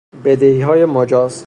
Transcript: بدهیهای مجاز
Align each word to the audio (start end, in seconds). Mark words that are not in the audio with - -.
بدهیهای 0.25 0.85
مجاز 0.85 1.35